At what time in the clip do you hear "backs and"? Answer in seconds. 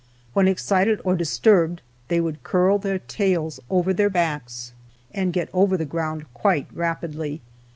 4.09-5.31